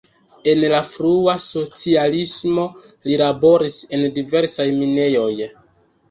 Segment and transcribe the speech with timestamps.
[0.51, 2.63] En la frua socialismo
[3.09, 5.29] li laboris en diversaj minejoj.